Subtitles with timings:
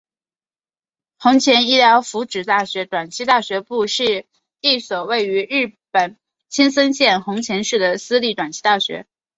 [1.19, 4.25] 弘前医疗福祉大学短期大学部是
[4.59, 6.17] 一所位于日本
[6.49, 9.05] 青森县弘前市的私立短期大学。